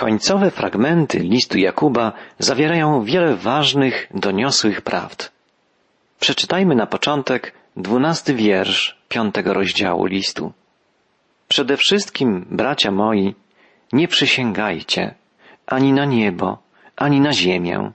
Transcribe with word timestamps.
Końcowe 0.00 0.50
fragmenty 0.50 1.18
listu 1.18 1.58
Jakuba 1.58 2.12
zawierają 2.38 3.04
wiele 3.04 3.36
ważnych, 3.36 4.08
doniosłych 4.14 4.80
prawd. 4.82 5.32
Przeczytajmy 6.20 6.74
na 6.74 6.86
początek 6.86 7.52
dwunasty 7.76 8.34
wiersz 8.34 8.98
piątego 9.08 9.54
rozdziału 9.54 10.04
listu. 10.04 10.52
Przede 11.48 11.76
wszystkim, 11.76 12.46
bracia 12.50 12.90
moi, 12.90 13.34
nie 13.92 14.08
przysięgajcie 14.08 15.14
ani 15.66 15.92
na 15.92 16.04
niebo, 16.04 16.58
ani 16.96 17.20
na 17.20 17.32
ziemię, 17.32 17.92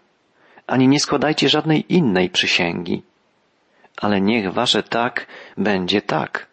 ani 0.67 0.87
nie 0.87 0.99
składajcie 0.99 1.49
żadnej 1.49 1.93
innej 1.93 2.29
przysięgi, 2.29 3.03
ale 3.97 4.21
niech 4.21 4.53
wasze 4.53 4.83
tak 4.83 5.27
będzie 5.57 6.01
tak, 6.01 6.47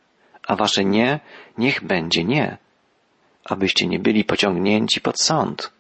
a 0.49 0.57
wasze 0.57 0.85
nie, 0.85 1.21
niech 1.59 1.85
będzie 1.85 2.25
nie, 2.25 2.57
abyście 3.45 3.87
nie 3.87 3.99
byli 3.99 4.25
pociągnięci 4.25 5.01
pod 5.01 5.21
sąd. 5.21 5.73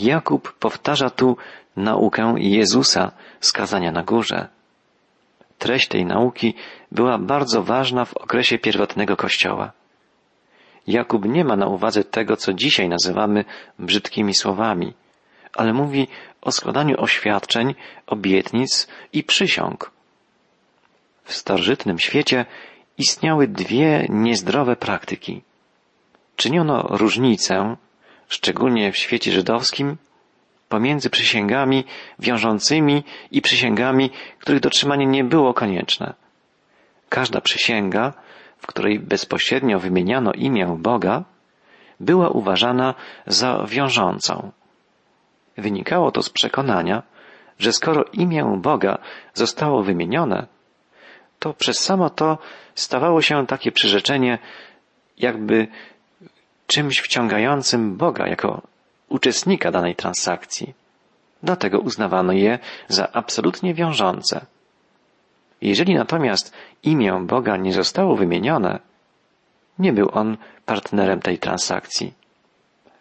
Jakub 0.00 0.52
powtarza 0.52 1.10
tu 1.10 1.36
naukę 1.76 2.34
Jezusa 2.38 3.12
skazania 3.40 3.92
na 3.92 4.02
górze. 4.02 4.48
Treść 5.58 5.88
tej 5.88 6.04
nauki 6.04 6.54
była 6.92 7.18
bardzo 7.18 7.62
ważna 7.62 8.04
w 8.04 8.16
okresie 8.16 8.58
pierwotnego 8.58 9.16
Kościoła. 9.16 9.72
Jakub 10.86 11.24
nie 11.24 11.44
ma 11.44 11.56
na 11.56 11.66
uwadze 11.66 12.04
tego, 12.04 12.36
co 12.36 12.52
dzisiaj 12.52 12.88
nazywamy 12.88 13.44
brzydkimi 13.78 14.34
słowami, 14.34 14.92
ale 15.54 15.72
mówi 15.72 16.08
o 16.40 16.52
składaniu 16.52 17.00
oświadczeń, 17.00 17.74
obietnic 18.06 18.88
i 19.12 19.24
przysiąg. 19.24 19.90
W 21.24 21.34
starożytnym 21.34 21.98
świecie 21.98 22.46
istniały 22.98 23.48
dwie 23.48 24.06
niezdrowe 24.08 24.76
praktyki. 24.76 25.42
Czyniono 26.42 26.82
różnicę, 26.90 27.76
szczególnie 28.28 28.92
w 28.92 28.96
świecie 28.96 29.32
żydowskim, 29.32 29.96
pomiędzy 30.68 31.10
przysięgami 31.10 31.84
wiążącymi 32.18 33.04
i 33.30 33.42
przysięgami, 33.42 34.10
których 34.38 34.60
dotrzymanie 34.60 35.06
nie 35.06 35.24
było 35.24 35.54
konieczne. 35.54 36.14
Każda 37.08 37.40
przysięga, 37.40 38.12
w 38.58 38.66
której 38.66 38.98
bezpośrednio 38.98 39.78
wymieniano 39.78 40.32
imię 40.32 40.76
Boga, 40.78 41.24
była 42.00 42.28
uważana 42.28 42.94
za 43.26 43.64
wiążącą. 43.68 44.52
Wynikało 45.56 46.10
to 46.10 46.22
z 46.22 46.30
przekonania, 46.30 47.02
że 47.58 47.72
skoro 47.72 48.04
imię 48.12 48.58
Boga 48.62 48.98
zostało 49.34 49.82
wymienione, 49.82 50.46
to 51.38 51.54
przez 51.54 51.78
samo 51.78 52.10
to 52.10 52.38
stawało 52.74 53.22
się 53.22 53.46
takie 53.46 53.72
przyrzeczenie 53.72 54.38
jakby 55.18 55.68
czymś 56.72 56.98
wciągającym 57.00 57.96
Boga 57.96 58.26
jako 58.26 58.62
uczestnika 59.08 59.70
danej 59.70 59.94
transakcji. 59.96 60.74
Dlatego 61.42 61.78
uznawano 61.78 62.32
je 62.32 62.58
za 62.88 63.12
absolutnie 63.12 63.74
wiążące. 63.74 64.46
Jeżeli 65.60 65.94
natomiast 65.94 66.52
imię 66.82 67.24
Boga 67.26 67.56
nie 67.56 67.72
zostało 67.72 68.16
wymienione, 68.16 68.78
nie 69.78 69.92
był 69.92 70.08
on 70.12 70.36
partnerem 70.66 71.20
tej 71.20 71.38
transakcji. 71.38 72.12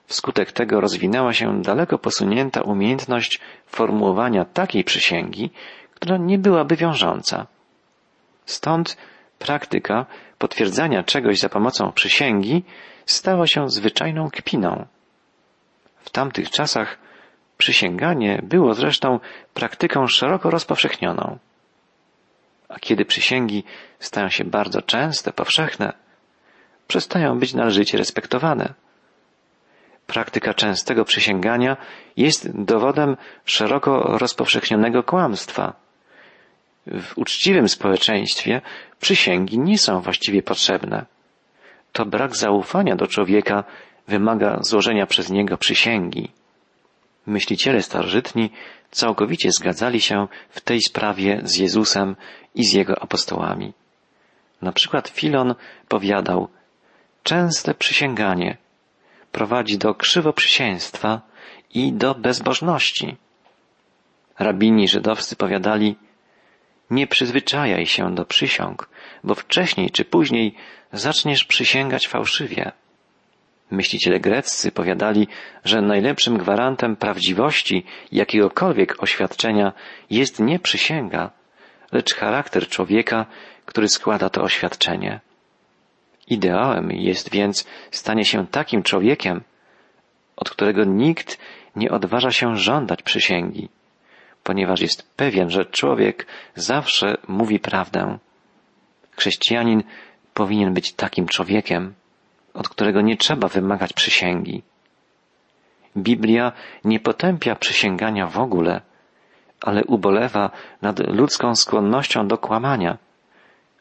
Wskutek 0.06 0.52
tego 0.52 0.81
rozwinęła 0.81 1.33
się 1.33 1.61
daleko 1.61 1.97
posunięta 1.97 2.61
umiejętność 2.61 3.39
formułowania 3.67 4.45
takiej 4.45 4.83
przysięgi, 4.83 5.50
która 5.95 6.17
nie 6.17 6.38
byłaby 6.38 6.75
wiążąca. 6.75 7.47
Stąd 8.45 8.97
praktyka 9.39 10.06
potwierdzania 10.42 11.03
czegoś 11.03 11.39
za 11.39 11.50
pomocą 11.50 11.92
przysięgi 11.92 12.64
stała 13.06 13.47
się 13.47 13.70
zwyczajną 13.70 14.30
kpiną. 14.30 14.86
W 15.97 16.09
tamtych 16.09 16.50
czasach 16.50 16.97
przysięganie 17.58 18.42
było 18.44 18.73
zresztą 18.73 19.19
praktyką 19.53 20.08
szeroko 20.08 20.50
rozpowszechnioną. 20.50 21.38
A 22.69 22.80
kiedy 22.80 23.06
przysięgi 23.06 23.63
stają 24.00 24.30
się 24.30 24.44
bardzo 24.44 24.81
częste, 24.81 25.34
powszechne, 25.34 25.94
przestają 26.88 27.40
być 27.40 27.53
należycie 27.53 27.97
respektowane. 27.97 28.74
Praktyka 30.07 30.53
częstego 30.53 31.06
przysięgania 31.06 31.78
jest 32.18 32.63
dowodem 32.63 33.18
szeroko 33.46 34.18
rozpowszechnionego 34.18 35.03
kłamstwa. 35.03 35.81
W 36.88 37.18
uczciwym 37.18 37.69
społeczeństwie 37.69 38.62
przysięgi 39.00 39.59
nie 39.59 39.78
są 39.78 40.02
właściwie 40.02 40.44
potrzebne. 40.44 41.06
To 41.92 42.06
brak 42.06 42.36
zaufania 42.36 42.96
do 42.96 43.08
człowieka 43.08 43.64
wymaga 44.08 44.59
złożenia 44.62 45.06
przez 45.06 45.30
niego 45.30 45.58
przysięgi. 45.58 46.31
Myśliciele 47.25 47.81
starożytni 47.81 48.50
całkowicie 48.92 49.52
zgadzali 49.52 50.02
się 50.02 50.28
w 50.50 50.62
tej 50.62 50.81
sprawie 50.81 51.42
z 51.44 51.58
Jezusem 51.58 52.16
i 52.56 52.64
z 52.64 52.74
jego 52.74 53.03
apostołami. 53.03 53.74
Na 54.62 54.72
przykład 54.72 55.08
Filon 55.08 55.56
powiadał, 55.88 56.48
częste 57.24 57.74
przysięganie 57.74 58.58
prowadzi 59.31 59.78
do 59.78 59.96
krzywoprzysięstwa 59.96 61.22
i 61.74 61.94
do 61.94 62.16
bezbożności. 62.16 63.18
Rabini 64.40 64.88
żydowscy 64.88 65.36
powiadali, 65.36 65.96
nie 66.91 67.07
przyzwyczajaj 67.07 67.85
się 67.85 68.16
do 68.16 68.25
przysiąg, 68.25 68.90
bo 69.24 69.35
wcześniej 69.35 69.90
czy 69.91 70.06
później 70.06 70.56
zaczniesz 70.94 71.46
przysięgać 71.46 72.07
fałszywie. 72.07 72.72
Myśliciele 73.72 74.19
greccy 74.19 74.72
powiadali, 74.72 75.28
że 75.66 75.81
najlepszym 75.81 76.38
gwarantem 76.38 76.96
prawdziwości 76.96 77.85
jakiegokolwiek 78.12 79.03
oświadczenia 79.03 79.74
jest 80.09 80.40
nie 80.40 80.59
przysięga, 80.59 81.31
lecz 81.91 82.16
charakter 82.16 82.68
człowieka, 82.68 83.25
który 83.66 83.88
składa 83.88 84.30
to 84.30 84.41
oświadczenie. 84.41 85.19
Ideałem 86.28 86.91
jest 86.91 87.31
więc 87.31 87.68
stanie 87.91 88.25
się 88.25 88.47
takim 88.47 88.84
człowiekiem, 88.84 89.41
od 90.35 90.50
którego 90.50 90.84
nikt 90.84 91.38
nie 91.75 91.91
odważa 91.91 92.31
się 92.31 92.57
żądać 92.57 93.01
przysięgi, 93.03 93.69
ponieważ 94.44 94.81
jest 94.81 95.16
pewien, 95.16 95.50
że 95.50 95.66
człowiek 95.66 96.28
zawsze 96.56 97.18
mówi 97.28 97.59
prawdę. 97.59 98.18
Chrześcijanin 99.18 99.84
powinien 100.34 100.74
być 100.74 100.94
takim 100.94 101.28
człowiekiem, 101.28 101.94
od 102.53 102.69
którego 102.69 103.01
nie 103.01 103.18
trzeba 103.18 103.47
wymagać 103.47 103.94
przysięgi. 103.94 104.63
Biblia 105.97 106.51
nie 106.84 107.00
potępia 107.00 107.56
przysięgania 107.56 108.28
w 108.28 108.40
ogóle, 108.40 108.81
ale 109.62 109.84
ubolewa 109.84 110.51
nad 110.81 111.00
ludzką 111.00 111.56
skłonnością 111.56 112.28
do 112.28 112.38
kłamania, 112.38 112.97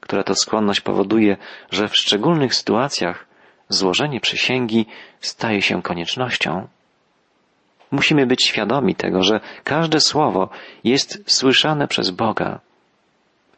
która 0.00 0.22
to 0.22 0.34
skłonność 0.34 0.81
powoduje, 0.81 1.37
że 1.70 1.88
w 1.88 1.97
szczególnych 1.97 2.54
sytuacjach 2.54 3.26
złożenie 3.69 4.20
przysięgi 4.20 4.87
staje 5.20 5.62
się 5.62 5.82
koniecznością. 5.82 6.69
Musimy 7.90 8.26
być 8.26 8.44
świadomi 8.44 8.94
tego, 8.94 9.22
że 9.22 9.40
każde 9.64 10.00
słowo 10.00 10.48
jest 10.84 11.24
słyszane 11.26 11.88
przez 11.88 12.10
Boga. 12.10 12.60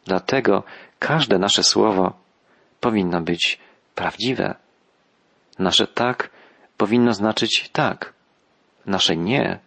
Dlatego 0.05 0.63
każde 0.99 1.39
nasze 1.39 1.65
słowo 1.65 2.13
powinno 2.81 3.21
być 3.21 3.59
prawdziwe. 3.95 4.55
Nasze 5.59 5.87
tak 5.87 6.31
powinno 6.77 7.15
znaczyć 7.15 7.71
tak. 7.73 8.13
Nasze 8.87 9.17
nie, 9.17 9.59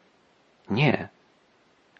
nie. 0.69 1.09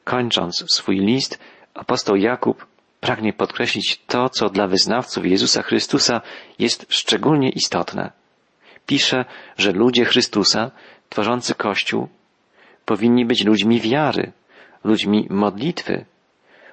Kończąc 0.03 0.65
swój 0.67 0.99
list, 0.99 1.39
apostoł 1.73 2.15
Jakub 2.15 2.65
pragnie 2.99 3.33
podkreślić 3.33 4.01
to, 4.07 4.29
co 4.29 4.49
dla 4.49 4.67
wyznawców 4.67 5.25
Jezusa 5.25 5.61
Chrystusa 5.61 6.21
jest 6.59 6.85
szczególnie 6.89 7.49
istotne. 7.49 8.11
Pisze, 8.85 9.25
że 9.57 9.71
ludzie 9.71 10.05
Chrystusa, 10.05 10.71
tworzący 11.09 11.55
Kościół, 11.55 12.07
powinni 12.85 13.25
być 13.25 13.45
ludźmi 13.45 13.81
wiary, 13.81 14.31
ludźmi 14.83 15.27
modlitwy, 15.29 16.05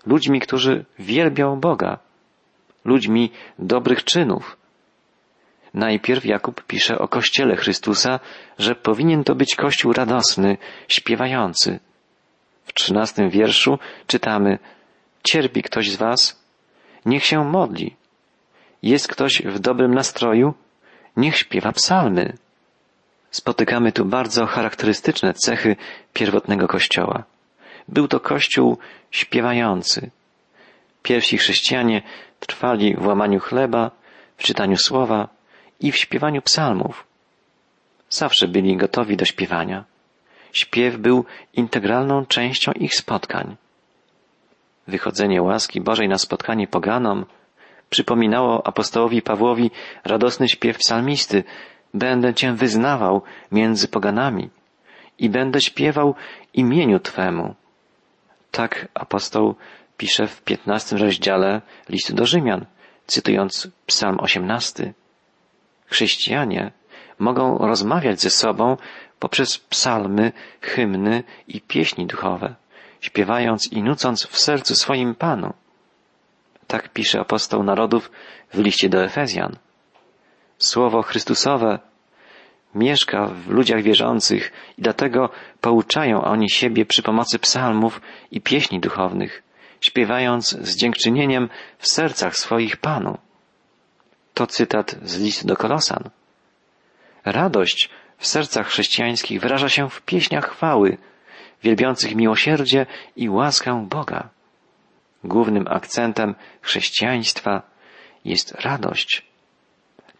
ludźmi, 0.06 0.40
którzy 0.40 0.84
wielbią 0.98 1.60
Boga, 1.60 1.98
ludźmi 2.84 3.30
dobrych 3.58 4.04
czynów. 4.04 4.56
Najpierw 5.74 6.24
Jakub 6.24 6.62
pisze 6.66 6.98
o 6.98 7.08
Kościele 7.08 7.56
Chrystusa, 7.56 8.20
że 8.58 8.74
powinien 8.74 9.24
to 9.24 9.34
być 9.34 9.54
Kościół 9.54 9.92
radosny, 9.92 10.56
śpiewający. 10.88 11.80
W 12.64 12.72
trzynastym 12.72 13.30
wierszu 13.30 13.78
czytamy 14.06 14.58
Cierpi 15.22 15.62
ktoś 15.62 15.90
z 15.90 15.96
was? 15.96 16.42
Niech 17.06 17.24
się 17.24 17.44
modli. 17.44 17.96
Jest 18.82 19.08
ktoś 19.08 19.42
w 19.42 19.58
dobrym 19.58 19.94
nastroju? 19.94 20.54
Niech 21.16 21.36
śpiewa 21.36 21.72
psalmy. 21.72 22.36
Spotykamy 23.32 23.93
tu 23.93 24.05
bardzo 24.05 24.46
charakterystyczne 24.46 25.34
cechy 25.34 25.76
pierwotnego 26.12 26.69
Kościoła. 26.69 27.25
Był 27.88 28.08
to 28.08 28.20
Kościół 28.20 28.79
śpiewający. 29.11 30.11
Pierwsi 31.02 31.38
chrześcijanie 31.38 32.02
trwali 32.40 32.94
w 32.94 33.06
łamaniu 33.06 33.40
chleba, 33.40 33.90
w 34.37 34.43
czytaniu 34.43 34.76
słowa 34.76 35.29
i 35.81 35.93
w 35.93 35.96
śpiewaniu 35.96 36.43
psalmów. 36.43 37.05
zawsze 38.11 38.49
byli 38.49 38.76
gotowi 38.76 39.17
do 39.17 39.25
śpiewania. 39.25 39.84
Śpiew 40.52 40.96
był 40.96 41.25
integralną 41.55 42.26
częścią 42.26 42.73
ich 42.73 42.94
spotkań. 42.94 43.56
Wychodzenie 44.87 45.43
łaski 45.43 45.81
Bożej 45.81 46.08
na 46.08 46.19
spotkanie 46.19 46.69
poganom 46.69 47.26
przypominało 47.90 48.67
apostołowi 48.67 49.23
Pawłowi 49.23 49.70
radosny 50.05 50.49
śpiew 50.49 50.79
psalmisty 50.79 51.44
Będę 51.94 52.34
Cię 52.34 52.52
wyznawał 52.52 53.22
między 53.52 53.88
poganami 53.88 54.50
i 55.18 55.30
będę 55.30 55.60
śpiewał 55.60 56.14
imieniu 56.54 57.00
Twemu. 57.00 57.54
Tak 58.50 58.88
apostoł 58.94 59.54
pisze 59.96 60.26
w 60.26 60.42
piętnastym 60.42 60.98
rozdziale 60.98 61.60
listu 61.88 62.14
do 62.14 62.26
Rzymian, 62.26 62.66
cytując 63.06 63.68
psalm 63.86 64.20
osiemnasty. 64.20 64.94
Chrześcijanie 65.86 66.72
mogą 67.18 67.58
rozmawiać 67.58 68.20
ze 68.20 68.30
sobą 68.30 68.76
poprzez 69.18 69.58
psalmy, 69.58 70.32
hymny 70.60 71.24
i 71.48 71.60
pieśni 71.60 72.06
duchowe, 72.06 72.54
śpiewając 73.00 73.72
i 73.72 73.82
nucąc 73.82 74.26
w 74.26 74.38
sercu 74.38 74.74
swoim 74.74 75.14
Panu. 75.14 75.52
Tak 76.66 76.88
pisze 76.88 77.20
apostoł 77.20 77.62
narodów 77.62 78.10
w 78.52 78.58
liście 78.58 78.88
do 78.88 79.04
Efezjan. 79.04 79.56
Słowo 80.62 81.02
Chrystusowe 81.02 81.78
mieszka 82.74 83.26
w 83.26 83.48
ludziach 83.48 83.82
wierzących 83.82 84.52
i 84.78 84.82
dlatego 84.82 85.30
pouczają 85.60 86.24
oni 86.24 86.50
siebie 86.50 86.86
przy 86.86 87.02
pomocy 87.02 87.38
psalmów 87.38 88.00
i 88.30 88.40
pieśni 88.40 88.80
duchownych, 88.80 89.42
śpiewając 89.80 90.50
z 90.50 90.76
dziękczynieniem 90.76 91.48
w 91.78 91.88
sercach 91.88 92.36
swoich 92.36 92.76
Panu. 92.76 93.18
To 94.34 94.46
cytat 94.46 94.96
z 95.02 95.18
listu 95.18 95.46
do 95.46 95.56
Kolosan. 95.56 96.10
Radość 97.24 97.90
w 98.18 98.26
sercach 98.26 98.66
chrześcijańskich 98.66 99.40
wyraża 99.40 99.68
się 99.68 99.90
w 99.90 100.02
pieśniach 100.02 100.50
chwały, 100.50 100.98
wielbiących 101.62 102.14
miłosierdzie 102.14 102.86
i 103.16 103.28
łaskę 103.28 103.86
Boga. 103.90 104.28
Głównym 105.24 105.68
akcentem 105.68 106.34
chrześcijaństwa 106.60 107.62
jest 108.24 108.52
radość. 108.52 109.31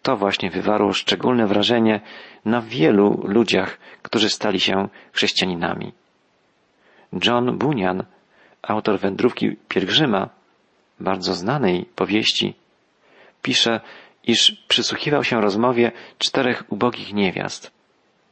To 0.03 0.17
właśnie 0.17 0.51
wywarło 0.51 0.93
szczególne 0.93 1.47
wrażenie 1.47 2.01
na 2.45 2.61
wielu 2.61 3.21
ludziach, 3.25 3.79
którzy 4.03 4.31
stali 4.31 4.61
się 4.61 4.89
chrześcijaninami. 5.13 5.93
John 7.25 7.59
Bunyan, 7.59 8.05
autor 8.63 8.99
wędrówki 8.99 9.57
pielgrzyma, 9.69 10.29
bardzo 11.01 11.35
znanej 11.35 11.85
powieści, 11.97 12.55
pisze, 13.43 13.81
iż 14.25 14.65
przysłuchiwał 14.69 15.25
się 15.25 15.41
rozmowie 15.41 15.93
czterech 16.19 16.65
ubogich 16.69 17.13
niewiast. 17.13 17.71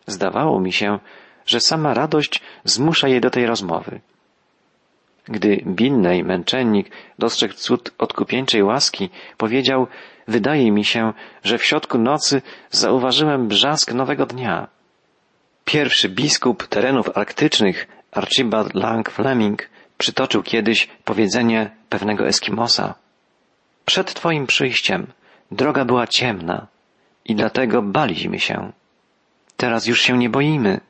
Zdawało 0.07 0.61
mi 0.61 0.73
się, 0.73 0.99
że 1.47 1.61
sama 1.61 1.95
radość 1.95 2.43
zmusza 2.65 3.09
je 3.09 3.21
do 3.21 3.31
tej 3.31 3.47
rozmowy. 3.47 4.01
Gdy 5.25 5.63
Binnej, 5.67 6.25
męczennik, 6.25 6.91
dostrzegł 7.19 7.55
cud 7.55 7.95
odkupieńczej 7.99 8.63
łaski, 8.63 9.11
powiedział, 9.37 9.87
wydaje 10.31 10.73
mi 10.73 10.85
się, 10.85 11.13
że 11.45 11.59
w 11.59 11.65
środku 11.65 11.99
nocy 11.99 12.43
zauważyłem 12.71 13.49
brzask 13.49 13.93
nowego 13.93 14.27
dnia. 14.27 14.69
Pierwszy 15.65 16.09
biskup 16.09 16.67
terenów 16.67 17.17
arktycznych, 17.17 17.87
Archibald 18.13 18.75
Lang 18.75 19.11
Fleming, 19.11 19.69
przytoczył 19.99 20.43
kiedyś 20.43 20.89
powiedzenie 21.05 21.71
pewnego 21.89 22.27
Eskimosa. 22.27 22.95
Przed 23.85 24.15
Twoim 24.15 24.47
przyjściem 24.47 25.07
droga 25.51 25.85
była 25.85 26.07
ciemna 26.07 26.67
i 27.25 27.35
dlatego 27.35 27.83
baliśmy 27.83 28.41
się. 28.41 28.73
Teraz 29.57 29.87
już 29.87 30.01
się 30.03 30.19
nie 30.19 30.31
boimy, 30.31 30.81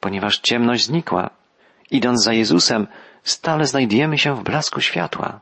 ponieważ 0.00 0.38
ciemność 0.38 0.84
znikła. 0.84 1.30
Idąc 1.90 2.24
za 2.24 2.32
Jezusem, 2.32 2.86
stale 3.22 3.66
znajdujemy 3.66 4.18
się 4.18 4.36
w 4.36 4.42
blasku 4.42 4.80
światła. 4.80 5.40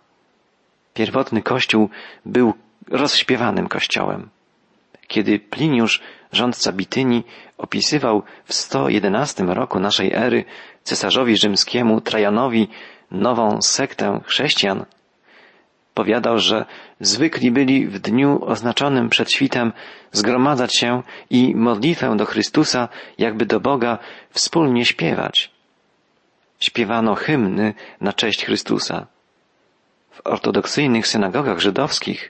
Pierwotny 0.94 1.42
kościół 1.42 1.90
był 2.26 2.54
rozśpiewanym 2.88 3.68
kościołem. 3.68 4.28
Kiedy 5.08 5.38
Pliniusz, 5.38 6.00
rządca 6.32 6.72
Bityni, 6.72 7.24
opisywał 7.58 8.22
w 8.44 8.54
111 8.54 9.44
roku 9.44 9.80
naszej 9.80 10.12
ery 10.12 10.44
cesarzowi 10.82 11.36
rzymskiemu 11.36 12.00
Trajanowi 12.00 12.68
nową 13.10 13.62
sektę 13.62 14.20
chrześcijan, 14.24 14.84
powiadał, 15.94 16.38
że 16.38 16.64
zwykli 17.00 17.50
byli 17.50 17.86
w 17.86 17.98
dniu 17.98 18.44
oznaczonym 18.44 19.08
przed 19.08 19.32
świtem 19.32 19.72
zgromadzać 20.12 20.76
się 20.76 21.02
i 21.30 21.54
modlitwę 21.56 22.16
do 22.16 22.26
Chrystusa, 22.26 22.88
jakby 23.18 23.46
do 23.46 23.60
Boga, 23.60 23.98
wspólnie 24.30 24.84
śpiewać. 24.84 25.50
Śpiewano 26.60 27.14
hymny 27.14 27.74
na 28.00 28.12
cześć 28.12 28.44
Chrystusa. 28.44 29.06
W 30.10 30.20
ortodoksyjnych 30.24 31.06
synagogach 31.06 31.58
żydowskich 31.58 32.29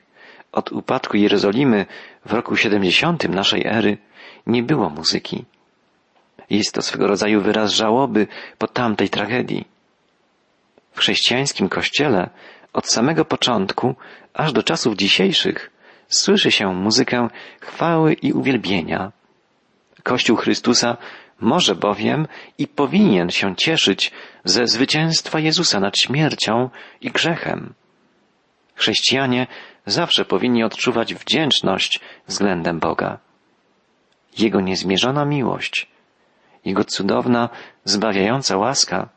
od 0.52 0.72
upadku 0.72 1.16
Jerozolimy 1.16 1.86
w 2.24 2.32
roku 2.32 2.56
70 2.56 3.28
naszej 3.28 3.66
ery 3.66 3.98
nie 4.46 4.62
było 4.62 4.90
muzyki. 4.90 5.44
Jest 6.50 6.74
to 6.74 6.82
swego 6.82 7.06
rodzaju 7.06 7.40
wyraz 7.40 7.72
żałoby 7.72 8.26
po 8.58 8.66
tamtej 8.66 9.08
tragedii. 9.08 9.64
W 10.92 10.98
chrześcijańskim 10.98 11.68
kościele 11.68 12.30
od 12.72 12.88
samego 12.88 13.24
początku 13.24 13.94
aż 14.34 14.52
do 14.52 14.62
czasów 14.62 14.96
dzisiejszych 14.96 15.70
słyszy 16.08 16.50
się 16.50 16.74
muzykę 16.74 17.28
chwały 17.60 18.12
i 18.12 18.32
uwielbienia. 18.32 19.12
Kościół 20.02 20.36
Chrystusa 20.36 20.96
może 21.40 21.74
bowiem 21.74 22.26
i 22.58 22.68
powinien 22.68 23.30
się 23.30 23.56
cieszyć 23.56 24.12
ze 24.44 24.66
zwycięstwa 24.66 25.40
Jezusa 25.40 25.80
nad 25.80 25.98
śmiercią 25.98 26.70
i 27.00 27.10
grzechem. 27.10 27.74
Chrześcijanie 28.74 29.46
zawsze 29.86 30.24
powinni 30.24 30.64
odczuwać 30.64 31.14
wdzięczność 31.14 32.00
względem 32.26 32.78
Boga. 32.78 33.18
Jego 34.38 34.60
niezmierzona 34.60 35.24
miłość, 35.24 35.86
Jego 36.64 36.84
cudowna, 36.84 37.48
zbawiająca 37.84 38.56
łaska 38.56 39.08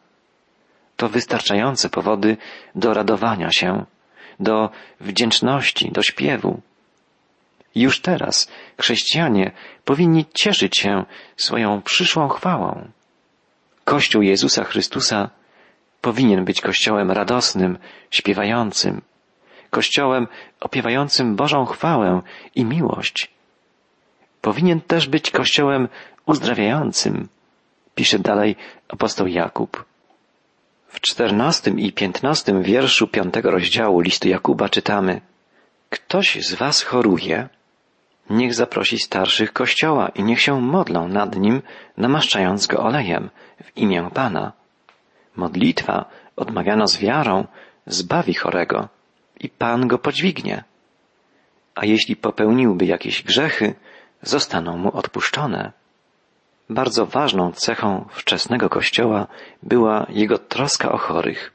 to 0.97 1.09
wystarczające 1.09 1.89
powody 1.89 2.37
do 2.75 2.93
radowania 2.93 3.51
się, 3.51 3.85
do 4.39 4.69
wdzięczności, 5.01 5.91
do 5.91 6.01
śpiewu. 6.01 6.61
Już 7.75 8.01
teraz 8.01 8.51
chrześcijanie 8.79 9.51
powinni 9.85 10.25
cieszyć 10.33 10.77
się 10.77 11.05
swoją 11.37 11.81
przyszłą 11.81 12.27
chwałą. 12.27 12.87
Kościół 13.83 14.21
Jezusa 14.21 14.63
Chrystusa 14.63 15.29
powinien 16.01 16.45
być 16.45 16.61
kościołem 16.61 17.11
radosnym, 17.11 17.77
śpiewającym, 18.11 19.01
kościołem 19.77 20.27
opiewającym 20.59 21.35
Bożą 21.35 21.65
chwałę 21.65 22.21
i 22.55 22.65
miłość. 22.65 23.17
Powinien 24.41 24.81
też 24.81 25.03
być 25.07 25.31
kościołem 25.31 25.87
uzdrawiającym, 26.25 27.27
pisze 27.95 28.19
dalej 28.19 28.55
apostoł 28.93 29.27
Jakub. 29.27 29.85
W 30.87 30.99
czternastym 31.01 31.79
i 31.79 31.91
piętnastym 31.91 32.63
wierszu 32.63 33.07
piątego 33.07 33.51
rozdziału 33.51 33.99
listu 33.99 34.27
Jakuba 34.29 34.69
czytamy 34.69 35.21
Ktoś 35.89 36.27
z 36.45 36.53
was 36.53 36.83
choruje, 36.83 37.49
niech 38.29 38.53
zaprosi 38.53 38.97
starszych 38.99 39.53
kościoła 39.53 40.09
i 40.15 40.23
niech 40.23 40.41
się 40.41 40.61
modlą 40.61 41.07
nad 41.07 41.35
nim, 41.35 41.61
namaszczając 41.97 42.67
go 42.67 42.77
olejem 42.79 43.29
w 43.63 43.77
imię 43.77 44.09
Pana. 44.13 44.51
Modlitwa, 45.35 46.05
odmawiana 46.35 46.87
z 46.87 46.97
wiarą, 46.97 47.47
zbawi 47.85 48.33
chorego 48.33 48.92
i 49.43 49.49
Pan 49.49 49.87
go 49.87 49.97
podźwignie. 49.97 50.63
A 51.75 51.85
jeśli 51.85 52.15
popełniłby 52.15 52.85
jakieś 52.85 53.23
grzechy, 53.23 53.73
zostaną 54.21 54.77
mu 54.77 54.97
odpuszczone. 54.97 55.71
Bardzo 56.69 57.05
ważną 57.05 57.51
cechą 57.51 58.05
wczesnego 58.09 58.69
Kościoła 58.69 59.27
była 59.63 60.05
jego 60.09 60.37
troska 60.37 60.91
o 60.91 60.97
chorych. 60.97 61.53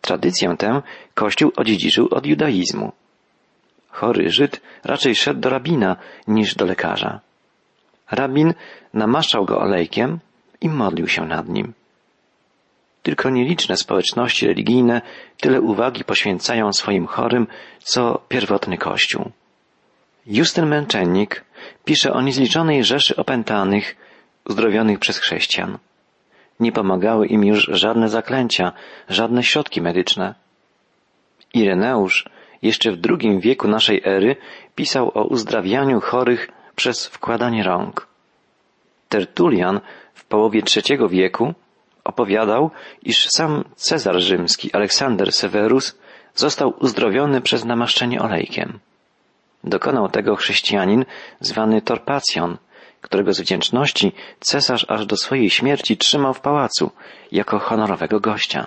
Tradycję 0.00 0.56
tę 0.58 0.82
Kościół 1.14 1.52
odziedziczył 1.56 2.08
od 2.10 2.26
judaizmu. 2.26 2.92
Chory 3.90 4.30
Żyd 4.30 4.60
raczej 4.84 5.14
szedł 5.14 5.40
do 5.40 5.50
rabina 5.50 5.96
niż 6.26 6.54
do 6.54 6.64
lekarza. 6.64 7.20
Rabin 8.10 8.54
namaszczał 8.94 9.44
go 9.44 9.60
olejkiem 9.60 10.18
i 10.60 10.68
modlił 10.68 11.08
się 11.08 11.26
nad 11.26 11.48
nim. 11.48 11.72
Tylko 13.02 13.30
nieliczne 13.30 13.76
społeczności 13.76 14.46
religijne 14.46 15.00
tyle 15.40 15.60
uwagi 15.60 16.04
poświęcają 16.04 16.72
swoim 16.72 17.06
chorym, 17.06 17.46
co 17.78 18.20
pierwotny 18.28 18.78
Kościół. 18.78 19.30
Justyn 20.26 20.66
Męczennik 20.66 21.44
pisze 21.84 22.12
o 22.12 22.22
niezliczonej 22.22 22.84
rzeszy 22.84 23.16
opętanych, 23.16 23.96
uzdrowionych 24.48 24.98
przez 24.98 25.18
chrześcijan. 25.18 25.78
Nie 26.60 26.72
pomagały 26.72 27.26
im 27.26 27.44
już 27.44 27.70
żadne 27.72 28.08
zaklęcia, 28.08 28.72
żadne 29.08 29.42
środki 29.42 29.80
medyczne. 29.80 30.34
Ireneusz 31.54 32.24
jeszcze 32.62 32.92
w 32.92 32.96
drugim 32.96 33.40
wieku 33.40 33.68
naszej 33.68 34.02
ery 34.04 34.36
pisał 34.74 35.10
o 35.14 35.24
uzdrawianiu 35.24 36.00
chorych 36.00 36.48
przez 36.76 37.06
wkładanie 37.06 37.62
rąk. 37.62 38.06
Tertulian 39.08 39.80
w 40.14 40.24
połowie 40.24 40.62
III 40.76 40.98
wieku 41.08 41.54
opowiadał, 42.08 42.70
iż 43.02 43.28
sam 43.28 43.64
Cezar 43.76 44.20
rzymski 44.20 44.72
Aleksander 44.72 45.32
Severus 45.32 45.98
został 46.34 46.74
uzdrowiony 46.80 47.40
przez 47.40 47.64
namaszczenie 47.64 48.22
olejkiem. 48.22 48.78
Dokonał 49.64 50.08
tego 50.08 50.36
chrześcijanin 50.36 51.04
zwany 51.40 51.82
Torpacjon, 51.82 52.56
którego 53.00 53.32
z 53.32 53.40
wdzięczności 53.40 54.12
cesarz 54.40 54.86
aż 54.88 55.06
do 55.06 55.16
swojej 55.16 55.50
śmierci 55.50 55.96
trzymał 55.96 56.34
w 56.34 56.40
pałacu 56.40 56.90
jako 57.32 57.58
honorowego 57.58 58.20
gościa. 58.20 58.66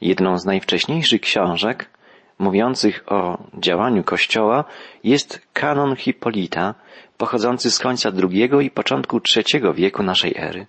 Jedną 0.00 0.38
z 0.38 0.44
najwcześniejszych 0.44 1.20
książek 1.20 1.90
mówiących 2.38 3.04
o 3.06 3.38
działaniu 3.58 4.04
Kościoła 4.04 4.64
jest 5.04 5.40
kanon 5.52 5.96
Hipolita, 5.96 6.74
pochodzący 7.18 7.70
z 7.70 7.78
końca 7.78 8.10
II 8.32 8.66
i 8.66 8.70
początku 8.70 9.20
III 9.36 9.62
wieku 9.74 10.02
naszej 10.02 10.34
ery. 10.36 10.66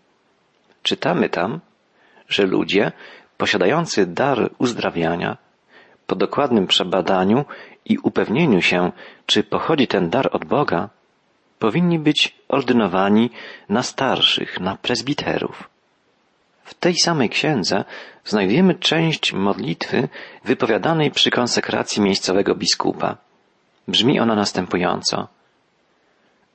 Czytamy 0.84 1.30
tam, 1.30 1.60
że 2.30 2.46
ludzie 2.46 2.92
posiadający 3.38 4.06
dar 4.06 4.50
uzdrawiania, 4.58 5.38
po 6.08 6.16
dokładnym 6.16 6.68
przebadaniu 6.68 7.46
i 7.86 7.98
upewnieniu 7.98 8.62
się, 8.62 8.92
czy 9.26 9.44
pochodzi 9.44 9.88
ten 9.88 10.10
dar 10.10 10.30
od 10.32 10.46
Boga, 10.46 10.90
powinni 11.60 12.00
być 12.00 12.36
ordynowani 12.50 13.30
na 13.70 13.84
starszych, 13.84 14.60
na 14.60 14.76
prezbiterów. 14.76 15.70
W 16.64 16.74
tej 16.74 16.96
samej 16.96 17.30
księdze 17.30 17.84
znajdujemy 18.26 18.76
część 18.76 19.34
modlitwy 19.34 20.10
wypowiadanej 20.44 21.12
przy 21.12 21.32
konsekracji 21.32 22.02
miejscowego 22.02 22.56
biskupa. 22.56 23.18
Brzmi 23.88 24.20
ona 24.20 24.36
następująco. 24.36 25.28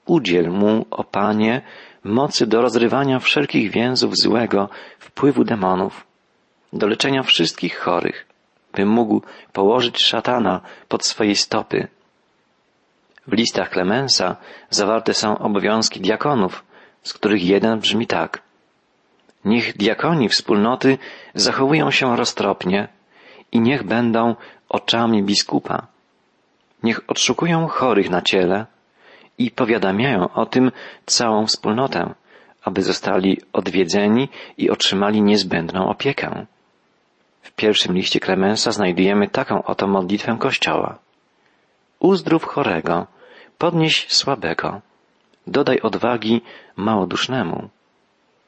Udziel 0.09 0.51
mu, 0.51 0.87
o 0.91 1.05
Panie, 1.05 1.63
mocy 2.05 2.47
do 2.47 2.63
rozrywania 2.63 3.19
wszelkich 3.19 3.71
więzów 3.71 4.17
złego, 4.17 4.69
wpływu 4.99 5.45
demonów, 5.45 6.07
do 6.73 6.87
leczenia 6.87 7.23
wszystkich 7.23 7.79
chorych, 7.79 8.27
by 8.73 8.87
mógł 8.87 9.23
położyć 9.53 10.03
szatana 10.03 10.61
pod 10.89 11.05
swoje 11.05 11.37
stopy. 11.37 11.89
W 13.27 13.33
listach 13.33 13.71
Klemensa 13.71 14.37
zawarte 14.71 15.15
są 15.15 15.39
obowiązki 15.39 16.01
diakonów, 16.01 16.65
z 17.03 17.13
których 17.13 17.45
jeden 17.45 17.79
brzmi 17.79 18.07
tak. 18.07 18.43
Niech 19.45 19.77
diakoni 19.77 20.29
wspólnoty 20.29 20.99
zachowują 21.35 21.91
się 21.91 22.17
roztropnie 22.17 22.89
i 23.53 23.61
niech 23.61 23.83
będą 23.83 24.37
oczami 24.69 25.23
biskupa. 25.23 25.87
Niech 26.83 27.01
odszukują 27.07 27.67
chorych 27.67 28.11
na 28.11 28.23
ciele 28.23 28.67
i 29.39 29.51
powiadamiają 29.51 30.29
o 30.35 30.47
tym 30.47 30.73
całą 31.07 31.47
wspólnotę, 31.47 32.15
aby 32.63 32.83
zostali 32.83 33.41
odwiedzeni 33.53 34.29
i 34.59 34.71
otrzymali 34.71 35.23
niezbędną 35.23 35.89
opiekę. 35.89 36.47
W 37.43 37.53
pierwszym 37.53 37.95
liście 37.95 38.21
Klemensa 38.21 38.73
znajdujemy 38.73 39.29
taką 39.29 39.63
oto 39.63 39.87
modlitwę 39.87 40.37
Kościoła. 40.41 40.99
Uzdrów 41.99 42.45
chorego, 42.45 43.07
podnieś 43.59 44.07
słabego, 44.09 44.81
dodaj 45.47 45.81
odwagi 45.81 46.43
małodusznemu. 46.77 47.69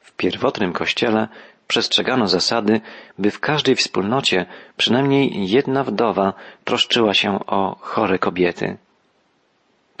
W 0.01 0.11
pierwotnym 0.11 0.73
kościele 0.73 1.27
przestrzegano 1.67 2.27
zasady, 2.27 2.81
by 3.19 3.31
w 3.31 3.39
każdej 3.39 3.75
wspólnocie 3.75 4.45
przynajmniej 4.77 5.49
jedna 5.49 5.83
wdowa 5.83 6.33
troszczyła 6.63 7.13
się 7.13 7.45
o 7.47 7.75
chore 7.79 8.19
kobiety. 8.19 8.77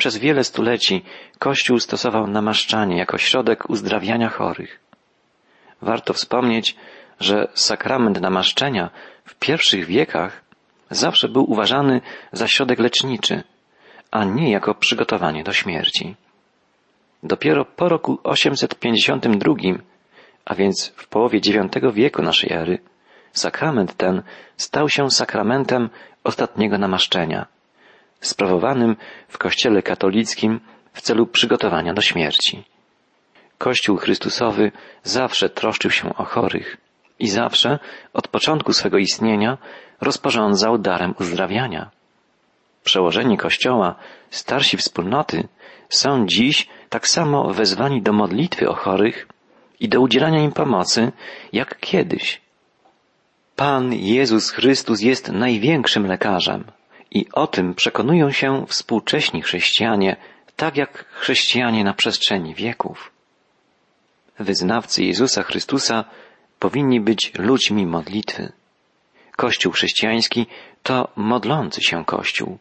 Przez 0.01 0.17
wiele 0.17 0.43
stuleci 0.43 1.03
Kościół 1.39 1.79
stosował 1.79 2.27
namaszczanie 2.27 2.97
jako 2.97 3.17
środek 3.17 3.69
uzdrawiania 3.69 4.29
chorych. 4.29 4.79
Warto 5.81 6.13
wspomnieć, 6.13 6.75
że 7.19 7.47
sakrament 7.53 8.21
namaszczenia 8.21 8.89
w 9.25 9.35
pierwszych 9.35 9.85
wiekach 9.85 10.41
zawsze 10.91 11.29
był 11.29 11.51
uważany 11.51 12.01
za 12.31 12.47
środek 12.47 12.79
leczniczy, 12.79 13.43
a 14.11 14.23
nie 14.23 14.51
jako 14.51 14.75
przygotowanie 14.75 15.43
do 15.43 15.53
śmierci. 15.53 16.15
Dopiero 17.23 17.65
po 17.65 17.89
roku 17.89 18.19
852 18.23 19.53
a 20.45 20.55
więc 20.55 20.93
w 20.95 21.07
połowie 21.07 21.39
IX 21.39 21.93
wieku 21.93 22.21
naszej 22.21 22.53
ery, 22.53 22.79
sakrament 23.33 23.97
ten 23.97 24.23
stał 24.57 24.89
się 24.89 25.11
sakramentem 25.11 25.89
ostatniego 26.23 26.77
namaszczenia, 26.77 27.45
sprawowanym 28.21 28.95
w 29.27 29.37
Kościele 29.37 29.81
katolickim 29.81 30.59
w 30.93 31.01
celu 31.01 31.27
przygotowania 31.27 31.93
do 31.93 32.01
śmierci. 32.01 32.63
Kościół 33.57 33.97
Chrystusowy 33.97 34.71
zawsze 35.03 35.49
troszczył 35.49 35.91
się 35.91 36.15
o 36.15 36.23
chorych 36.23 36.77
i 37.19 37.29
zawsze, 37.29 37.79
od 38.13 38.27
początku 38.27 38.73
swego 38.73 38.97
istnienia, 38.97 39.57
rozporządzał 40.01 40.77
darem 40.77 41.13
uzdrawiania. 41.19 41.89
Przełożeni 42.83 43.37
Kościoła, 43.37 43.95
starsi 44.29 44.77
wspólnoty, 44.77 45.47
są 45.89 46.25
dziś 46.25 46.67
tak 46.89 47.07
samo 47.07 47.53
wezwani 47.53 48.01
do 48.01 48.13
modlitwy 48.13 48.69
o 48.69 48.73
chorych 48.73 49.27
i 49.79 49.89
do 49.89 50.01
udzielania 50.01 50.39
im 50.39 50.51
pomocy, 50.51 51.11
jak 51.53 51.79
kiedyś. 51.79 52.41
Pan 53.55 53.93
Jezus 53.93 54.51
Chrystus 54.51 55.01
jest 55.01 55.31
największym 55.31 56.07
lekarzem 56.07 56.63
i 57.11 57.25
o 57.33 57.47
tym 57.47 57.73
przekonują 57.73 58.31
się 58.31 58.65
współcześni 58.67 59.41
chrześcijanie, 59.41 60.15
tak 60.55 60.77
jak 60.77 61.05
chrześcijanie 61.11 61.83
na 61.83 61.93
przestrzeni 61.93 62.55
wieków. 62.55 63.11
Wyznawcy 64.39 65.03
Jezusa 65.03 65.43
Chrystusa 65.43 66.05
powinni 66.59 67.01
być 67.01 67.31
ludźmi 67.37 67.85
modlitwy. 67.85 68.51
Kościół 69.35 69.71
chrześcijański 69.71 70.45
to 70.83 71.07
modlący 71.15 71.81
się 71.81 72.05
Kościół. 72.05 72.57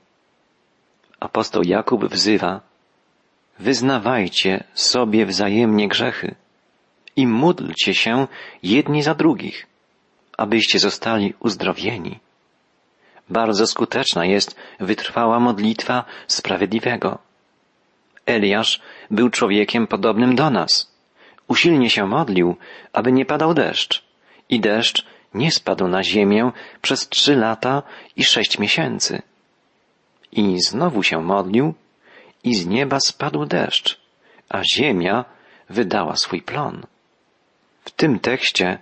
Apostoł 1.21 1.62
Jakub 1.62 2.04
wzywa, 2.04 2.61
wyznawajcie 3.59 4.64
sobie 4.75 5.26
wzajemnie 5.26 5.88
grzechy 5.88 6.35
i 7.16 7.26
módlcie 7.26 7.95
się 7.95 8.26
jedni 8.62 9.02
za 9.02 9.14
drugich, 9.14 9.66
abyście 10.37 10.78
zostali 10.78 11.35
uzdrowieni. 11.40 12.21
Bardzo 13.30 13.66
skuteczna 13.66 14.25
jest 14.25 14.56
wytrwała 14.80 15.40
modlitwa 15.40 16.04
sprawiedliwego. 16.26 17.18
Eliasz 18.26 18.80
był 19.10 19.30
człowiekiem 19.30 19.87
podobnym 19.87 20.37
do 20.37 20.50
nas. 20.50 20.94
Usilnie 21.49 21.90
się 21.90 22.06
modlił, 22.06 22.56
aby 22.92 23.12
nie 23.12 23.26
padał 23.26 23.54
deszcz. 23.54 24.04
I 24.49 24.60
deszcz 24.60 25.06
nie 25.34 25.50
spadł 25.50 25.88
na 25.88 26.02
ziemię 26.02 26.52
przez 26.82 27.08
trzy 27.08 27.37
lata 27.37 27.82
i 28.16 28.25
sześć 28.25 28.58
miesięcy. 28.58 29.22
I 30.32 30.60
znowu 30.60 31.02
się 31.02 31.22
modlił, 31.22 31.75
i 32.44 32.54
z 32.54 32.66
nieba 32.66 33.00
spadł 33.00 33.46
deszcz, 33.46 34.00
a 34.49 34.62
ziemia 34.75 35.25
wydała 35.68 36.16
swój 36.16 36.42
plon. 36.42 36.87
W 37.84 37.90
tym 37.90 38.18
tekście 38.18 38.78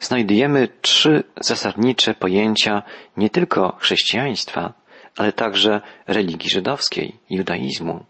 znajdujemy 0.00 0.68
trzy 0.82 1.24
zasadnicze 1.40 2.14
pojęcia 2.14 2.82
nie 3.16 3.30
tylko 3.30 3.76
chrześcijaństwa, 3.80 4.72
ale 5.16 5.32
także 5.32 5.80
religii 6.06 6.50
żydowskiej, 6.50 7.16
judaizmu. 7.30 8.04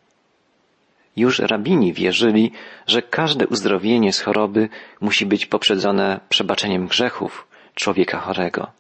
Już 1.17 1.39
rabini 1.39 1.93
wierzyli, 1.93 2.53
że 2.87 3.03
każde 3.03 3.47
uzdrowienie 3.47 4.13
z 4.13 4.21
choroby 4.21 4.69
musi 5.01 5.27
być 5.27 5.47
poprzedzone 5.47 6.21
przebaczeniem 6.29 6.87
grzechów 6.87 7.49
człowieka 7.75 8.21
chorego. 8.21 8.71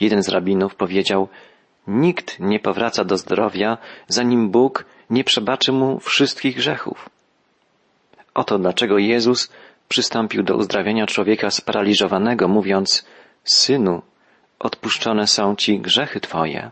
Jeden 0.00 0.22
z 0.22 0.28
rabinów 0.28 0.74
powiedział, 0.74 1.28
nikt 1.86 2.40
nie 2.40 2.60
powraca 2.60 3.04
do 3.04 3.16
zdrowia, 3.16 3.78
zanim 4.08 4.50
Bóg 4.50 4.84
nie 5.10 5.24
przebaczy 5.24 5.72
mu 5.72 6.00
wszystkich 6.00 6.56
grzechów. 6.56 7.10
Oto 8.34 8.58
dlaczego 8.58 8.98
Jezus 8.98 9.52
przystąpił 9.88 10.42
do 10.42 10.56
uzdrawiania 10.56 11.06
człowieka 11.06 11.50
sparaliżowanego, 11.50 12.48
mówiąc, 12.48 13.06
Synu, 13.44 14.02
odpuszczone 14.58 15.26
są 15.26 15.56
ci 15.56 15.80
grzechy 15.80 16.20
Twoje. 16.20 16.70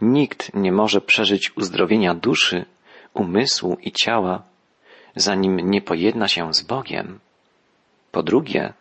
Nikt 0.00 0.54
nie 0.54 0.72
może 0.72 1.00
przeżyć 1.00 1.56
uzdrowienia 1.56 2.14
duszy, 2.14 2.64
umysłu 3.14 3.76
i 3.80 3.92
ciała, 3.92 4.42
zanim 5.16 5.70
nie 5.70 5.82
pojedna 5.82 6.28
się 6.28 6.54
z 6.54 6.62
Bogiem. 6.62 7.20
Po 8.12 8.22
drugie, 8.22 8.72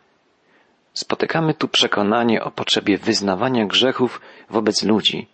spotykamy 0.93 1.53
tu 1.53 1.67
przekonanie 1.67 2.43
o 2.43 2.51
potrzebie 2.51 2.97
wyznawania 2.97 3.65
grzechów 3.65 4.21
wobec 4.49 4.83
ludzi, 4.83 5.27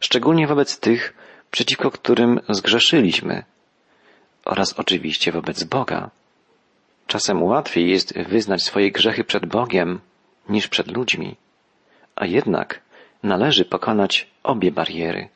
szczególnie 0.00 0.46
wobec 0.46 0.80
tych, 0.80 1.14
przeciwko 1.50 1.90
którym 1.90 2.40
zgrzeszyliśmy, 2.48 3.44
oraz 4.44 4.72
oczywiście 4.72 5.32
wobec 5.32 5.64
Boga. 5.64 6.10
Czasem 7.10 7.42
łatwiej 7.42 7.90
jest 7.90 8.18
wyznać 8.18 8.62
swoje 8.62 8.90
grzechy 8.90 9.24
przed 9.24 9.46
Bogiem 9.46 10.00
niż 10.48 10.68
przed 10.68 10.88
ludźmi, 10.96 11.36
a 12.16 12.26
jednak 12.26 12.80
należy 13.22 13.64
pokonać 13.64 14.26
obie 14.42 14.70
bariery. 14.72 15.28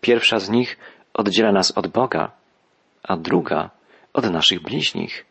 Pierwsza 0.00 0.38
z 0.38 0.50
nich 0.50 0.78
oddziela 1.14 1.52
nas 1.52 1.70
od 1.70 1.86
Boga, 1.86 2.30
a 3.02 3.16
druga 3.16 3.70
od 4.12 4.24
naszych 4.30 4.62
bliźnich. 4.62 5.24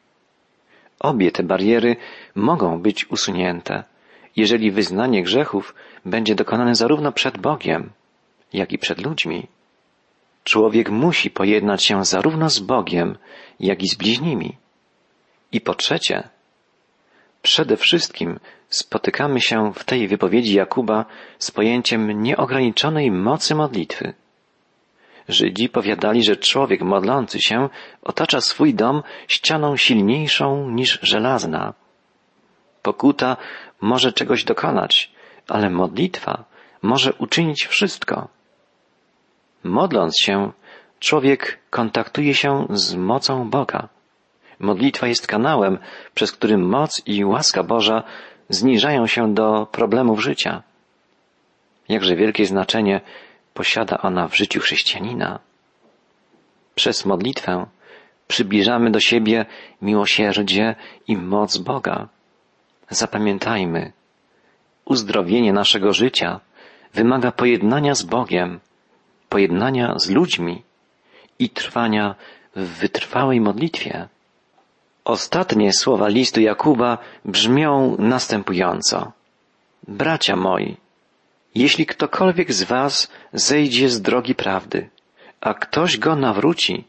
Obie 1.00 1.32
te 1.32 1.44
bariery 1.44 1.96
mogą 2.36 2.82
być 2.82 3.12
usunięte, 3.12 3.84
jeżeli 4.36 4.72
wyznanie 4.72 5.24
grzechów 5.24 5.76
będzie 6.06 6.36
dokonane 6.36 6.76
zarówno 6.76 7.12
przed 7.12 7.38
Bogiem, 7.38 7.90
jak 8.54 8.72
i 8.72 8.78
przed 8.78 9.06
ludźmi. 9.06 9.48
Człowiek 10.44 10.90
musi 10.90 11.30
pojednać 11.30 11.84
się 11.84 12.06
zarówno 12.06 12.50
z 12.50 12.60
Bogiem, 12.60 13.18
jak 13.60 13.84
i 13.84 13.88
z 13.88 13.96
bliźnimi. 13.96 14.58
I 15.52 15.62
po 15.62 15.76
trzecie, 15.76 16.30
przede 17.42 17.78
wszystkim 17.78 18.40
spotykamy 18.70 19.42
się 19.42 19.74
w 19.74 19.84
tej 19.84 20.08
wypowiedzi 20.08 20.54
Jakuba 20.54 21.06
z 21.40 21.52
pojęciem 21.52 22.22
nieograniczonej 22.24 23.12
mocy 23.12 23.56
modlitwy. 23.56 24.14
Żydzi 25.28 25.70
powiadali, 25.70 26.24
że 26.24 26.36
człowiek 26.36 26.82
modlący 26.82 27.42
się 27.42 27.70
otacza 28.04 28.42
swój 28.42 28.74
dom 28.74 29.04
ścianą 29.28 29.78
silniejszą 29.78 30.70
niż 30.70 31.00
żelazna. 31.02 31.74
Pokuta 32.82 33.38
może 33.82 34.14
czegoś 34.14 34.44
dokonać, 34.44 35.12
ale 35.48 35.70
modlitwa 35.70 36.44
może 36.82 37.14
uczynić 37.14 37.66
wszystko. 37.66 38.28
Modląc 39.64 40.20
się, 40.20 40.52
człowiek 41.00 41.60
kontaktuje 41.70 42.34
się 42.34 42.68
z 42.70 42.96
mocą 42.96 43.50
Boga. 43.50 43.90
Modlitwa 44.60 45.08
jest 45.08 45.28
kanałem, 45.28 45.78
przez 46.14 46.32
który 46.32 46.58
moc 46.58 47.02
i 47.06 47.26
łaska 47.26 47.64
Boża 47.64 48.04
zniżają 48.50 49.08
się 49.08 49.34
do 49.34 49.68
problemów 49.72 50.22
życia. 50.22 50.64
Jakże 51.90 52.16
wielkie 52.16 52.46
znaczenie 52.46 53.02
posiada 53.54 53.98
ona 53.98 54.28
w 54.28 54.36
życiu 54.36 54.60
chrześcijanina. 54.60 55.40
Przez 56.76 57.06
modlitwę 57.06 57.66
przybliżamy 58.28 58.92
do 58.92 59.00
siebie 59.00 59.46
miłosierdzie 59.82 60.76
i 61.08 61.18
moc 61.18 61.58
Boga. 61.58 62.08
Zapamiętajmy, 62.90 63.92
uzdrowienie 64.86 65.54
naszego 65.54 65.94
życia 65.94 66.40
wymaga 66.94 67.32
pojednania 67.32 67.96
z 67.96 68.04
Bogiem, 68.04 68.60
pojednania 69.30 70.00
z 70.00 70.10
ludźmi 70.10 70.64
i 71.40 71.50
trwania 71.50 72.16
w 72.56 72.68
wytrwałej 72.80 73.42
modlitwie. 73.42 74.08
Ostatnie 75.10 75.74
słowa 75.74 76.08
listu 76.08 76.42
Jakuba 76.42 76.98
brzmią 77.26 77.96
następująco. 78.00 79.12
Bracia 79.88 80.36
moi, 80.36 80.78
jeśli 81.56 81.86
ktokolwiek 81.86 82.54
z 82.54 82.64
was 82.64 83.12
zejdzie 83.34 83.90
z 83.90 84.02
drogi 84.02 84.36
prawdy, 84.36 84.90
a 85.42 85.54
ktoś 85.54 85.98
go 85.98 86.16
nawróci, 86.16 86.84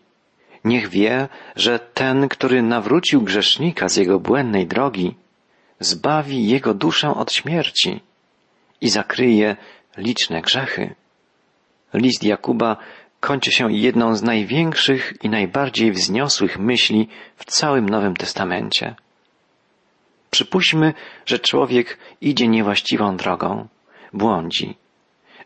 niech 0.64 0.88
wie, 0.88 1.28
że 1.56 1.78
ten, 1.78 2.28
który 2.28 2.62
nawrócił 2.62 3.22
grzesznika 3.22 3.88
z 3.88 3.96
jego 3.96 4.18
błędnej 4.20 4.66
drogi, 4.66 5.14
zbawi 5.80 6.48
jego 6.48 6.74
duszę 6.74 7.14
od 7.14 7.32
śmierci 7.32 8.00
i 8.80 8.90
zakryje 8.90 9.56
liczne 9.96 10.42
grzechy. 10.42 10.94
List 11.94 12.24
Jakuba 12.24 12.76
kończy 13.20 13.52
się 13.52 13.72
jedną 13.72 14.16
z 14.16 14.22
największych 14.22 15.14
i 15.22 15.28
najbardziej 15.28 15.92
wzniosłych 15.92 16.58
myśli 16.58 17.08
w 17.36 17.44
całym 17.44 17.88
Nowym 17.88 18.16
Testamencie. 18.16 18.94
Przypuśćmy, 20.30 20.94
że 21.26 21.38
człowiek 21.38 21.98
idzie 22.20 22.48
niewłaściwą 22.48 23.16
drogą, 23.16 23.68
błądzi, 24.12 24.76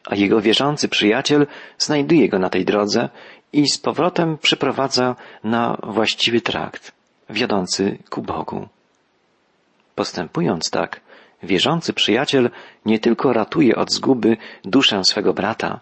a 0.05 0.15
jego 0.15 0.41
wierzący 0.41 0.89
przyjaciel 0.89 1.47
znajduje 1.79 2.29
go 2.29 2.39
na 2.39 2.51
tej 2.51 2.65
drodze 2.65 3.09
i 3.53 3.69
z 3.69 3.79
powrotem 3.79 4.39
przyprowadza 4.39 5.17
na 5.45 5.77
właściwy 5.83 6.41
trakt, 6.41 6.93
wiodący 7.31 7.99
ku 8.11 8.23
Bogu. 8.23 8.69
Postępując 9.95 10.71
tak, 10.71 11.01
wierzący 11.43 11.93
przyjaciel 11.93 12.51
nie 12.87 12.99
tylko 12.99 13.33
ratuje 13.33 13.77
od 13.77 13.93
zguby 13.93 14.37
duszę 14.65 15.05
swego 15.05 15.33
brata, 15.33 15.81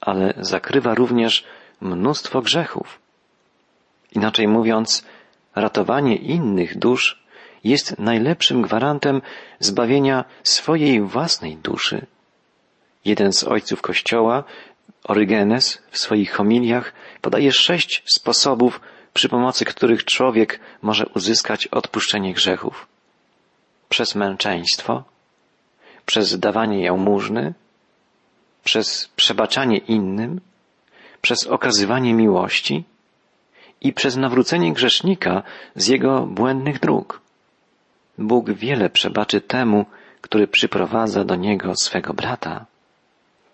ale 0.00 0.34
zakrywa 0.36 0.94
również 0.94 1.44
mnóstwo 1.80 2.42
grzechów. 2.42 2.98
Inaczej 4.12 4.48
mówiąc, 4.48 5.04
ratowanie 5.54 6.16
innych 6.16 6.78
dusz 6.78 7.22
jest 7.64 7.98
najlepszym 7.98 8.62
gwarantem 8.62 9.22
zbawienia 9.58 10.24
swojej 10.42 11.00
własnej 11.00 11.56
duszy. 11.56 12.06
Jeden 13.04 13.32
z 13.32 13.44
ojców 13.44 13.82
Kościoła, 13.82 14.44
Orygenes, 15.04 15.82
w 15.90 15.98
swoich 15.98 16.32
homiliach 16.32 16.92
podaje 17.20 17.52
sześć 17.52 18.02
sposobów, 18.06 18.80
przy 19.14 19.28
pomocy 19.28 19.64
których 19.64 20.04
człowiek 20.04 20.60
może 20.82 21.06
uzyskać 21.06 21.66
odpuszczenie 21.66 22.34
grzechów. 22.34 22.86
Przez 23.88 24.14
męczeństwo, 24.14 25.04
przez 26.06 26.38
dawanie 26.38 26.82
jałmużny, 26.82 27.54
przez 28.66 29.08
przebaczanie 29.16 29.78
innym, 29.78 30.40
przez 31.22 31.46
okazywanie 31.46 32.14
miłości 32.14 32.84
i 33.80 33.92
przez 33.92 34.16
nawrócenie 34.16 34.72
grzesznika 34.72 35.42
z 35.76 35.88
jego 35.88 36.26
błędnych 36.26 36.80
dróg. 36.80 37.20
Bóg 38.18 38.50
wiele 38.50 38.90
przebaczy 38.90 39.40
temu, 39.40 39.86
który 40.20 40.46
przyprowadza 40.48 41.24
do 41.24 41.36
niego 41.36 41.72
swego 41.76 42.14
brata. 42.14 42.66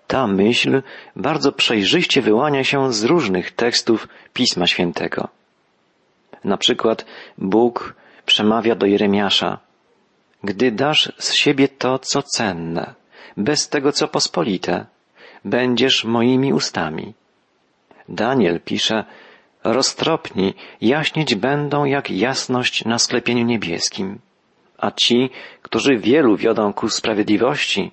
Ta 0.07 0.27
myśl 0.27 0.83
bardzo 1.16 1.53
przejrzyście 1.53 2.22
wyłania 2.22 2.64
się 2.64 2.92
z 2.92 3.05
różnych 3.05 3.51
tekstów 3.51 4.09
Pisma 4.33 4.66
Świętego. 4.66 5.29
Na 6.44 6.57
przykład 6.57 7.05
Bóg 7.38 7.94
przemawia 8.27 8.75
do 8.75 8.87
Jeremiasza, 8.87 9.59
gdy 10.44 10.72
dasz 10.72 11.12
z 11.18 11.33
siebie 11.33 11.68
to, 11.68 11.98
co 11.98 12.22
cenne, 12.22 12.94
bez 13.37 13.68
tego, 13.68 13.92
co 13.92 14.09
pospolite, 14.09 14.87
będziesz 15.44 16.05
moimi 16.05 16.52
ustami. 16.52 17.14
Daniel 18.09 18.61
pisze, 18.61 19.05
roztropni 19.64 20.55
jaśnieć 20.81 21.35
będą 21.35 21.85
jak 21.85 22.11
jasność 22.11 22.85
na 22.85 22.98
sklepieniu 22.98 23.44
niebieskim, 23.44 24.18
a 24.78 24.90
ci, 24.90 25.31
którzy 25.62 25.96
wielu 25.96 26.37
wiodą 26.37 26.72
ku 26.72 26.88
sprawiedliwości, 26.88 27.90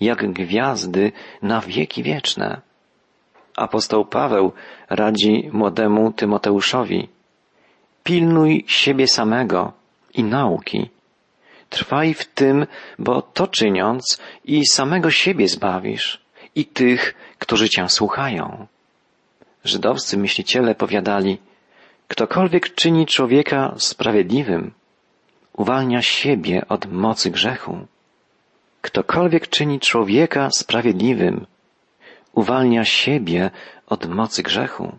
jak 0.00 0.32
gwiazdy 0.32 1.12
na 1.42 1.60
wieki 1.60 2.02
wieczne. 2.02 2.60
Apostoł 3.56 4.04
Paweł 4.04 4.52
radzi 4.90 5.50
młodemu 5.52 6.12
Tymoteuszowi, 6.12 7.08
pilnuj 8.04 8.64
siebie 8.66 9.06
samego 9.08 9.72
i 10.14 10.24
nauki. 10.24 10.90
Trwaj 11.70 12.14
w 12.14 12.24
tym, 12.24 12.66
bo 12.98 13.22
to 13.22 13.46
czyniąc 13.46 14.20
i 14.44 14.66
samego 14.66 15.10
siebie 15.10 15.48
zbawisz 15.48 16.27
i 16.58 16.64
tych, 16.64 17.14
którzy 17.38 17.68
cię 17.68 17.88
słuchają. 17.88 18.66
Żydowscy 19.64 20.16
myśliciele 20.16 20.74
powiadali, 20.74 21.38
ktokolwiek 22.08 22.74
czyni 22.74 23.06
człowieka 23.06 23.74
sprawiedliwym, 23.78 24.72
uwalnia 25.52 26.02
siebie 26.02 26.62
od 26.68 26.92
mocy 26.92 27.30
grzechu. 27.30 27.86
Ktokolwiek 28.80 29.48
czyni 29.48 29.80
człowieka 29.80 30.48
sprawiedliwym, 30.50 31.46
uwalnia 32.32 32.84
siebie 32.84 33.50
od 33.86 34.06
mocy 34.06 34.42
grzechu. 34.42 34.98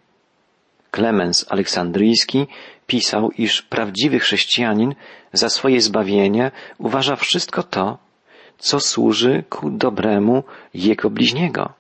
Klemens 0.91 1.45
Aleksandryjski 1.50 2.48
pisał, 2.88 3.32
iż 3.32 3.62
prawdziwy 3.62 4.19
chrześcijanin 4.19 4.95
za 5.34 5.50
swoje 5.50 5.82
zbawienie 5.82 6.52
uważa 6.78 7.15
wszystko 7.15 7.63
to, 7.63 7.98
co 8.60 8.80
służy 8.80 9.43
ku 9.50 9.69
dobremu 9.69 10.43
jego 10.74 11.10
bliźniego. 11.10 11.74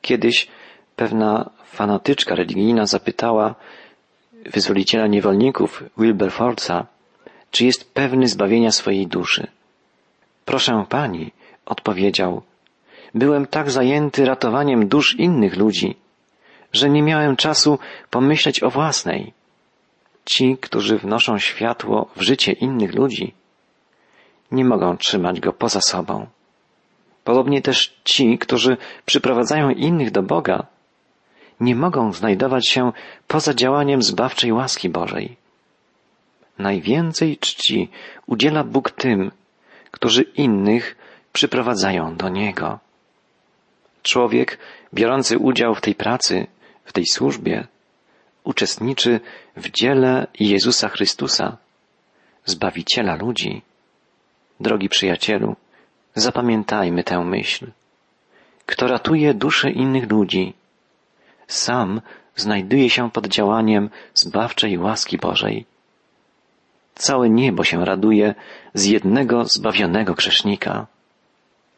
Kiedyś 0.00 0.48
pewna 0.96 1.50
fanatyczka 1.64 2.34
religijna 2.34 2.86
zapytała 2.86 3.54
wyzwoliciela 4.46 5.06
niewolników 5.06 5.82
Wilberforca, 5.98 6.86
czy 7.50 7.64
jest 7.64 7.94
pewny 7.94 8.28
zbawienia 8.28 8.72
swojej 8.72 9.06
duszy. 9.06 9.46
Proszę 10.44 10.84
pani, 10.88 11.32
odpowiedział, 11.66 12.42
byłem 13.14 13.46
tak 13.46 13.70
zajęty 13.70 14.24
ratowaniem 14.24 14.88
dusz 14.88 15.14
innych 15.18 15.56
ludzi, 15.56 15.96
że 16.72 16.90
nie 16.90 17.02
miałem 17.02 17.36
czasu 17.36 17.78
pomyśleć 18.10 18.62
o 18.62 18.70
własnej. 18.70 19.32
Ci, 20.24 20.56
którzy 20.60 20.98
wnoszą 20.98 21.38
światło 21.38 22.08
w 22.16 22.22
życie 22.22 22.52
innych 22.52 22.94
ludzi, 22.94 23.34
nie 24.52 24.64
mogą 24.64 24.96
trzymać 24.96 25.40
go 25.40 25.52
poza 25.52 25.80
sobą. 25.80 26.26
Podobnie 27.24 27.62
też 27.62 28.00
ci, 28.04 28.38
którzy 28.38 28.76
przyprowadzają 29.06 29.70
innych 29.70 30.10
do 30.10 30.22
Boga, 30.22 30.66
nie 31.60 31.76
mogą 31.76 32.12
znajdować 32.12 32.68
się 32.68 32.92
poza 33.28 33.54
działaniem 33.54 34.02
zbawczej 34.02 34.52
łaski 34.52 34.88
Bożej. 34.88 35.36
Najwięcej 36.58 37.38
czci 37.38 37.88
udziela 38.26 38.64
Bóg 38.64 38.90
tym, 38.90 39.30
którzy 39.90 40.22
innych 40.22 40.96
przyprowadzają 41.32 42.16
do 42.16 42.28
Niego. 42.28 42.78
Człowiek 44.02 44.58
biorący 44.94 45.38
udział 45.38 45.74
w 45.74 45.80
tej 45.80 45.94
pracy, 45.94 46.46
w 46.84 46.92
tej 46.92 47.06
służbie, 47.06 47.66
uczestniczy 48.44 49.20
w 49.56 49.70
dziele 49.70 50.26
Jezusa 50.40 50.88
Chrystusa, 50.88 51.56
Zbawiciela 52.44 53.14
ludzi. 53.16 53.62
Drogi 54.62 54.88
przyjacielu, 54.88 55.56
zapamiętajmy 56.14 57.04
tę 57.04 57.24
myśl. 57.24 57.70
Kto 58.66 58.86
ratuje 58.86 59.34
dusze 59.34 59.70
innych 59.70 60.10
ludzi, 60.10 60.54
sam 61.46 62.00
znajduje 62.36 62.90
się 62.90 63.10
pod 63.10 63.26
działaniem 63.26 63.90
zbawczej 64.14 64.78
łaski 64.78 65.18
Bożej. 65.18 65.66
Całe 66.94 67.30
niebo 67.30 67.64
się 67.64 67.84
raduje 67.84 68.34
z 68.74 68.84
jednego 68.84 69.44
zbawionego 69.44 70.14
grzesznika. 70.14 70.86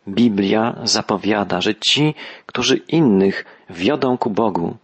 Biblia 0.09 0.77
zapowiada, 0.83 1.61
że 1.61 1.75
ci, 1.75 2.15
którzy 2.47 2.77
innych 2.77 3.45
wiodą 3.71 4.19
ku 4.19 4.31
Bogu, 4.31 4.77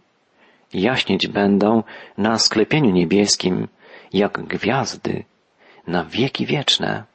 jaśnieć 0.73 1.27
będą 1.27 1.83
na 2.17 2.39
sklepieniu 2.39 2.91
niebieskim, 2.91 3.67
jak 4.13 4.41
gwiazdy, 4.47 5.23
na 5.87 6.03
wieki 6.05 6.45
wieczne. 6.45 7.10